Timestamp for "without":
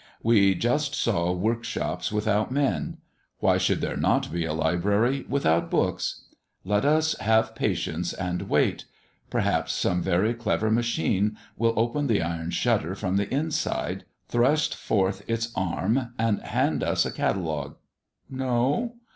2.11-2.51, 5.29-5.69